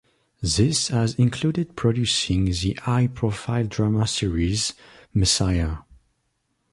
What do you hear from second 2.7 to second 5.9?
high-profile drama series "Messiah".